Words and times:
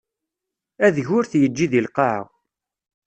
Adeg 0.85 1.07
ur 1.17 1.25
t-yeǧǧi 1.31 1.65
di 1.71 1.81
lqaɛa. 1.85 2.21